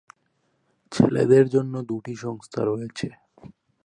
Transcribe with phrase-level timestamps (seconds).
[0.91, 3.07] ছেলেদের জন্য দুটি সংস্থা রয়েছে।